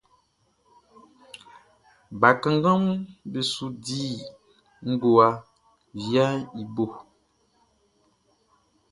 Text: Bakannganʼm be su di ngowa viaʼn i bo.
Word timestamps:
Bakannganʼm 2.19 2.85
be 3.31 3.39
su 3.51 3.65
di 3.85 4.01
ngowa 4.89 5.27
viaʼn 6.01 6.37
i 6.61 6.63
bo. 6.75 6.85